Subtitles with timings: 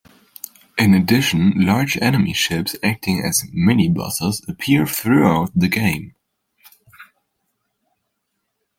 [0.79, 6.15] In addition, large enemy ships acting as "mini-bosses" appear throughout the game.